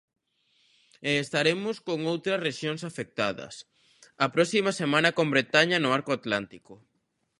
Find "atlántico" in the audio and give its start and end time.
6.19-6.73